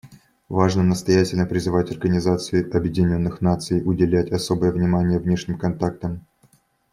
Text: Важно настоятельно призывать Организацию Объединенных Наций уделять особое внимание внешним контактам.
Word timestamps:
Важно 0.49 0.81
настоятельно 0.81 1.45
призывать 1.45 1.91
Организацию 1.91 2.75
Объединенных 2.75 3.39
Наций 3.39 3.83
уделять 3.85 4.31
особое 4.31 4.71
внимание 4.71 5.19
внешним 5.19 5.59
контактам. 5.59 6.25